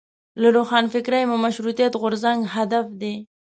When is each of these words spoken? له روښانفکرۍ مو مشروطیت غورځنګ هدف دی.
له 0.41 0.47
روښانفکرۍ 0.57 1.23
مو 1.29 1.35
مشروطیت 1.45 1.93
غورځنګ 2.01 2.39
هدف 2.55 2.85
دی. 3.01 3.15